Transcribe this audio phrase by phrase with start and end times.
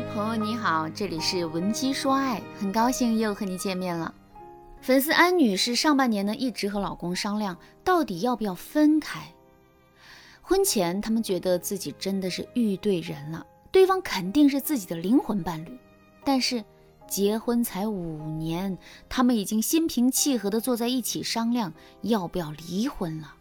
[0.00, 4.14] 朋友你好，这里是文姬说爱，很高兴又和你见面了。
[4.80, 9.20] 粉丝安女士上半年呢一直和老公商量，到底要不要分开。
[10.40, 15.76] 婚前他们觉得自己真的是遇对人了，对方肯定是自己的灵魂伴侣。
[16.24, 16.64] 但是
[17.08, 18.78] 结婚才五年，
[19.08, 21.72] 他们已经心平气和的坐在一起商量
[22.02, 23.34] 要不要离婚了。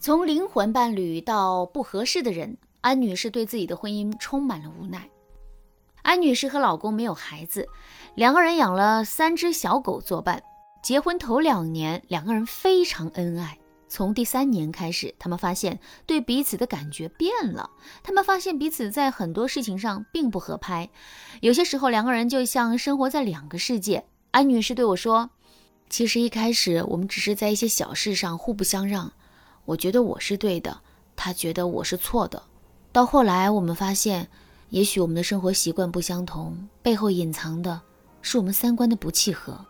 [0.00, 5.08] 从灵魂伴侣到不合适的人，安女士对自己的婚姻充满了无奈。
[6.02, 7.68] 安女士和老公没有孩子，
[8.14, 10.42] 两个人养了三只小狗作伴。
[10.82, 13.58] 结婚头两年，两个人非常恩爱。
[13.88, 17.68] 从第三年开始，他们发现对彼此的感觉变了。
[18.02, 20.88] 他们发现彼此在很多事情上并不合拍，
[21.40, 24.04] 有些时候两个人就像生活在两个世界。
[24.30, 25.30] 安女士对我说
[25.90, 29.12] ：“其实一开始我们只是在一些小事上互不相让，
[29.64, 30.80] 我觉得我是对的，
[31.16, 32.42] 他觉得我是错的。
[32.92, 34.28] 到后来，我们发现。”
[34.70, 37.80] 也许我们的生活习惯不相同，背后隐藏的
[38.20, 39.64] 是我们三观的不契合。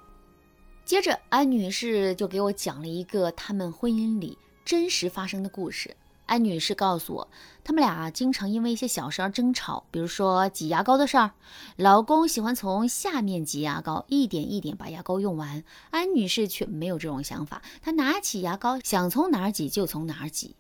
[0.85, 5.97] 接着，安女士就给我讲了一个他们婚姻里真实发生的故事。
[6.27, 7.29] 安女士告诉我，
[7.63, 11.31] 他们俩经常因为一些小事而争吵，比如说挤牙膏的事儿。
[11.77, 20.57] 老公喜欢从下面挤牙膏，一点一点把牙膏用完，安女士却没有这种想法，她拿起牙膏想从哪儿挤就从哪儿挤。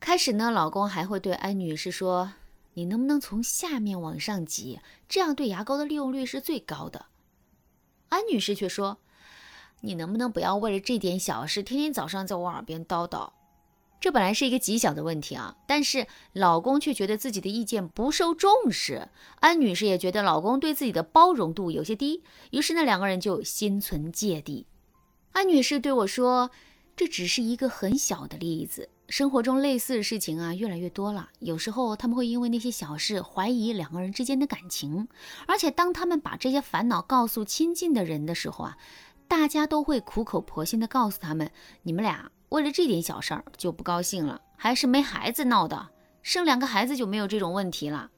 [0.00, 2.32] 开始呢，老公还会对安女士说。
[2.74, 4.80] 你能不能从下面往上挤？
[5.08, 7.06] 这样对牙膏的利用率是最高的。
[8.08, 8.98] 安女士却说
[9.80, 13.30] ：“你能不能不要为了这点小事，天天早上在我耳边叨叨？
[14.00, 19.08] 这本来是一个极小的问题啊，但是老公却觉得自己的意见不受重视。
[19.36, 24.66] 安女士也觉得老公对自己的包容度有些低，于是那，两个人就心存芥蒂。
[25.32, 26.50] 安女士对我说
[26.96, 35.06] ：“这只是一个很小的例子。”生活中类似的事情啊越来越多了，有时候他们会因为那些小事怀疑两个人之间的感情，
[35.46, 38.78] 而且当他们把这些烦恼告诉亲近的人的时候啊，
[39.28, 41.50] 大家都会苦口婆心的告诉他们，
[41.82, 45.90] 你们俩为了这点小事儿就不高兴了，还是没孩子闹的，
[46.22, 48.10] 生两个孩子就没有这种问题了。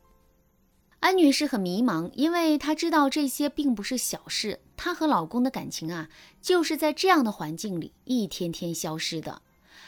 [1.05, 6.09] 安女士很迷茫，因为她知道这些并不是小事，她和老公的感情啊
[6.41, 9.43] 就是在这样的环境里一天天消失的。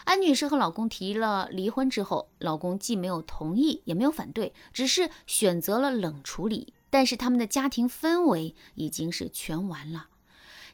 [0.04, 6.74] 安女士和老公提了离婚之后，老公既没有同意，也没有反对，只是选择了冷处理。
[6.90, 10.08] 但是他们的家庭氛围已经是全完了。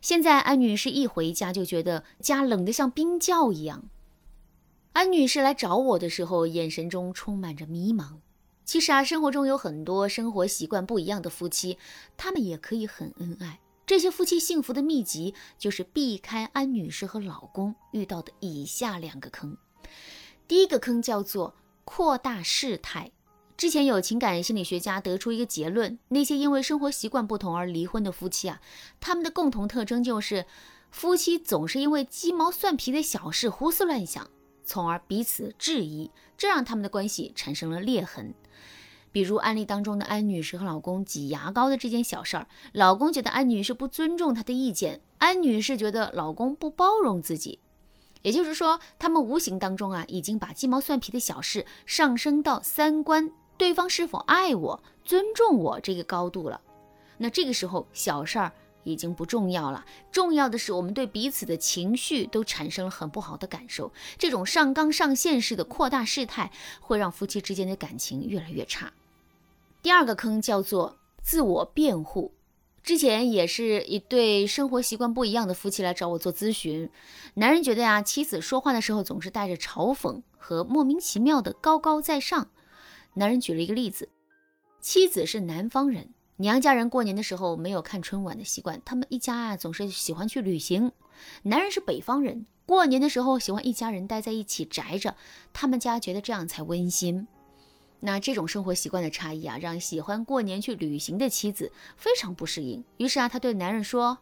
[0.00, 3.84] 现在安女士一回家就觉得家冷得像冰窖一样。
[4.94, 8.16] 安女士来找我的时候，眼神中充满着迷茫。
[8.72, 11.76] 其实啊，生活中有很多生活习惯不一样的夫妻，
[12.16, 13.60] 他们也可以很恩爱。
[13.84, 19.54] 这些夫妻幸福的秘籍，就是避开安女士和老公遇到的以下两个坑。
[20.48, 23.12] 第一个坑叫做扩大事态。
[23.58, 28.62] 之前有情感心理学家得出一个结论：那些因为生活习惯不同而离婚的夫妻啊，
[28.98, 30.46] 他们的共同特征就是，
[30.90, 34.30] 夫妻总是因为鸡毛蒜皮的小事胡思乱想，
[34.64, 38.34] 从而彼此质疑，这让他们的关系产生了裂痕。
[39.10, 47.58] 比如案例当中的安女士和老公挤牙膏的这件小事儿，老公觉得安女士不尊重他的意见，安女士觉得老公不包容自己。
[48.22, 56.60] 也就是说，他们无形当中啊，已经把鸡毛蒜皮的小事上升到三观、对方是否爱我、尊重我这个高度了。
[57.18, 58.52] 那这个时候，小事儿
[58.84, 63.92] 已经不重要了，重要的是我们对彼此的情绪都产生了很不好的感受。
[64.18, 66.50] 这种上纲上线式的扩大事态，
[66.80, 68.92] 会让夫妻之间的感情越来越差。
[69.82, 72.32] 第二个坑叫做自我辩护。
[72.82, 76.90] 之前也是一对生活习惯不一样的夫妻来找我做咨询，
[77.34, 82.48] 男人觉得呀，妻子说话的时候总是带着嘲讽和莫名其妙的高高在上。
[83.14, 84.08] 男人举了一个例子：
[84.80, 90.90] 妻子是南方人，娘家人过年的时候没有看春晚的习惯，他们一家啊总是喜欢去旅行。
[91.42, 95.14] 男人是北方人，过年的时候喜欢一家人待在一起宅着，
[95.52, 97.28] 他们家觉得这样才温馨。
[98.00, 102.82] 那这种生活习惯的差异啊，让喜欢过年去旅行的妻子非常不适应。
[102.96, 104.18] 于是啊，她对男人说：“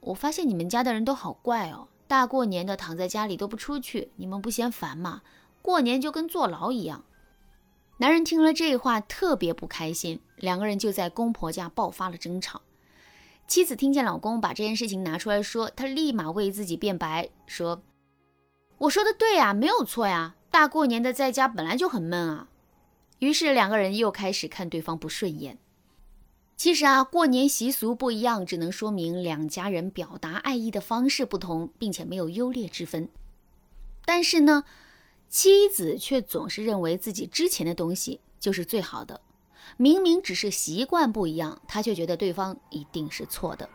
[0.00, 5.22] 我发现你们家的人都好怪哦，大过年的躺在家里都不出去，你们不嫌烦吗？
[5.60, 7.04] 过年就跟坐牢一样。”
[8.02, 12.62] 男人听了这话特别不开心，两个人就在公婆家爆发了争吵。
[13.46, 17.80] 妻子听见老公把这件事情拿出来说，她立马为自己辩白说
[18.78, 22.48] ：“我说的对呀，没有错呀，大过年的在家本来就很闷啊。”
[23.20, 25.58] 于是两个人又开始看对方不顺眼。
[26.56, 33.08] 其实啊，过年习俗不一样，只能说明两家人表达爱意的方式不同，并且没有优劣之分。
[34.04, 34.64] 但是呢，
[35.32, 39.18] 妻子却总是认为自己之前的东西就是最好的。
[39.78, 43.66] 明明只是习惯不一样，他却觉得对方一定是错的。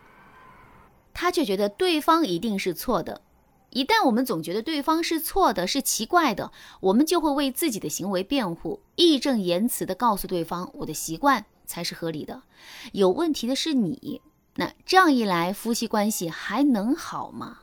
[1.12, 3.22] 他却觉得对方一定是错的。
[3.70, 12.44] 一旦我们总觉得对方是错的、是奇怪的，我们就会为自己的行为辩护，义正言辞地告诉对方：“我的习惯才是合理的，
[12.92, 14.22] 有问题的是你。”
[14.54, 17.58] 那这样一来，夫妻关系还能好吗？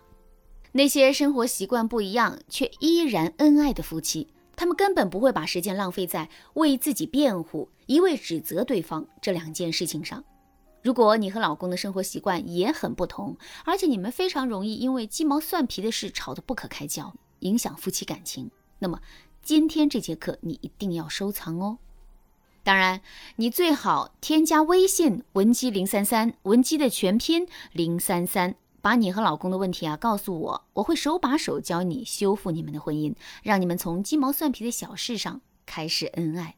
[0.78, 4.28] 那些生活习惯不一样却依然恩爱的夫妻，
[4.58, 10.22] 他们根本不会把时间浪费在为自己辩护、一味指责对方这两件事情上。
[10.82, 19.00] 如果你和老公的生活习惯也很不同，而且你们非常容易因为鸡毛蒜皮的事吵得不可开交，影响夫妻感情，那么
[19.42, 21.78] 今天这节课你一定要收藏哦。
[22.64, 23.00] 当然，
[23.38, 28.56] 你最好添加微信文姬零三三，文姬的全拼零三三，
[28.86, 36.56] 把你和老公的问题啊告诉我，我会手把手教你修复你们的婚姻，让你们从鸡毛蒜皮的小事上开始恩爱。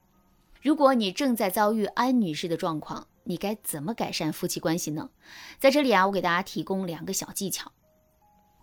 [0.62, 5.10] 如果你正在遭遇安女士的状况，你该怎么改善夫妻关系呢？
[5.58, 7.72] 在这里啊，我给大家提供两个小技巧。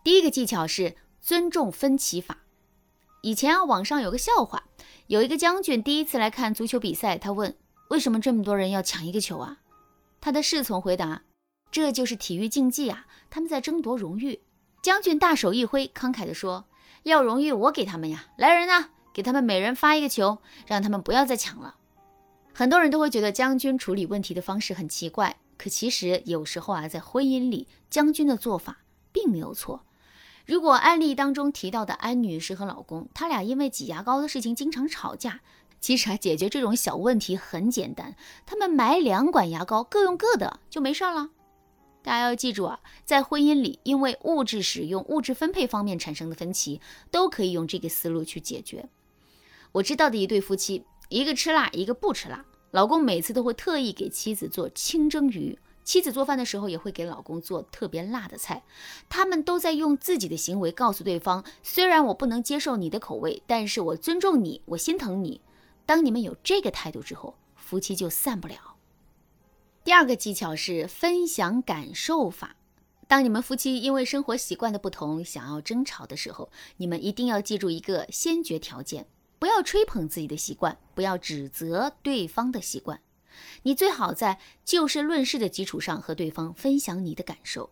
[0.02, 2.40] 第一个技巧是尊重分歧法。
[3.22, 4.64] 以前啊，网上有个笑话，
[5.06, 7.56] 有一个将军第一次来看足球比赛，他问
[7.88, 9.60] ：“为什么这么多人要抢一个球啊？”
[10.20, 11.22] 他的侍从回答
[11.74, 14.38] ：“这就是体育竞技啊，他们在争夺荣誉。”
[14.80, 16.66] 将军大手一挥，慷慨地说
[17.02, 18.26] ：“要荣誉我给他们呀！
[18.36, 20.38] 来人呐，给他们每人发一个球，
[20.68, 21.74] 让他们不要再抢了。”
[22.54, 28.78] 很多人都会觉得将军处理问题的方式很奇怪，可其实有时候啊，在婚姻里，将军的做法
[29.10, 29.84] 并没有错。
[30.46, 35.40] 如果案例当中提到的安女士和老公，他俩因为挤牙膏的事情经常吵架，
[35.80, 38.14] 其实啊，解决这种小问题很简单，
[38.46, 41.30] 他们买两管牙膏，各用各的就没事了。
[42.04, 48.90] 大家要记住啊，在婚姻里，因为物质使用、物质分配方面产生的分歧，都可以用这个思路去解决。
[49.72, 50.84] 我知道的一对夫妻。
[51.08, 52.44] 一个吃辣，一个不吃辣。
[52.72, 58.64] 老公每次都会特意给妻子做清蒸鱼，妻子做饭的时候也会给老公做特别辣的菜。
[59.08, 65.40] 他们都在用自己的行为告诉对方：虽然我不能接受你的口味，但是我尊重你，我心疼你。
[65.86, 68.73] 当你们有这个态度之后，夫妻就散不了。
[69.84, 72.56] 第二个技巧是分享感受法。
[73.06, 79.06] 当你们夫妻因为生活习惯的不同想要争吵的时候，你们一定要记住一个先决条件。
[79.38, 82.98] 不要吹捧自己的习惯，不要指责对方的习惯。
[83.64, 87.68] 你最好在就事论事的基础上和对方分享你的感受。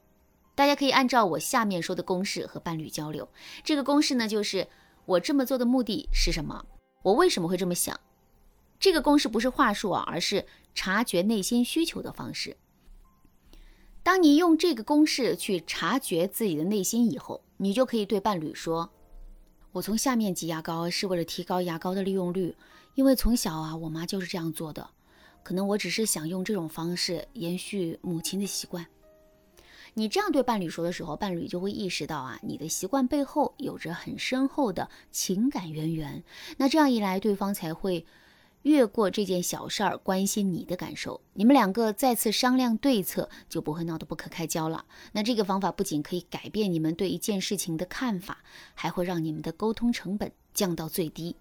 [0.54, 3.26] 大家可以按照我下面说的公式和伴侣交流。
[3.64, 4.68] 这个公式呢，就是
[5.06, 6.66] 我这么做的目的是什么？
[7.04, 7.98] 我为什么会这么想？
[8.78, 10.44] 这个公式不是话术啊，而是
[10.74, 12.56] 察觉内心需求的方式。
[14.02, 18.90] 当你用这个公式去察觉自己的内心以后，你就可以对伴侣说。
[19.70, 22.54] 我从下面挤牙膏是为了提高牙膏的利用率，
[22.94, 24.90] 因为从小啊，我妈就是这样做的。
[25.44, 28.86] 可能我只是想用这种方式延续母亲的习惯。
[29.94, 36.24] 你这样对伴侣说的时候，伴侣就会意识到啊，你的习惯背后有着很深厚的情感渊源。
[36.56, 38.04] 那这样一来，对方才会。
[38.62, 44.84] 越过这件小事儿，关心你的感受，你们两个再次商量对策，就不会闹得不可开交了。
[45.12, 48.38] 那这个方法不仅可以改变你们对一件事情的看法，
[48.74, 51.36] 还会让你们的沟通成本降到最低。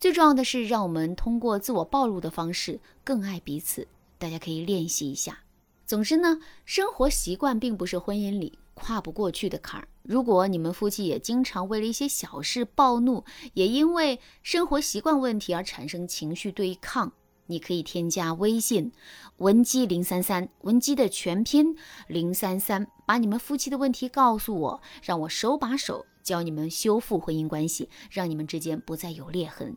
[0.00, 3.86] 最重要的是，让我们通过自我暴露的方式更爱彼此。
[4.18, 5.40] 大家可以练习一下。
[5.84, 9.88] 总之呢，生活习惯并不是婚姻里跨不过去的坎儿。
[10.02, 13.24] 如果你们夫妻也经常为了一些小事暴怒，
[13.54, 17.12] 也因为生活习惯问题而产生情绪对抗，
[17.46, 18.90] 你可以添加微信
[19.36, 21.76] 文姬零三三，文姬的全拼
[22.08, 29.76] 零三三，把你们夫妻的问题告诉我，让我手把手教你们修复婚姻关系，让你们之间不再有裂痕。